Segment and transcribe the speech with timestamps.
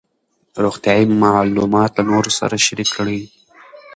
[0.63, 3.19] روغتیایي معلومات له نورو سره شریک کړئ.